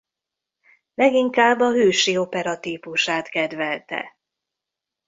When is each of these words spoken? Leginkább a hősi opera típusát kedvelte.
Leginkább 0.93 1.59
a 1.59 1.71
hősi 1.71 2.17
opera 2.17 2.59
típusát 2.59 3.29
kedvelte. 3.29 4.17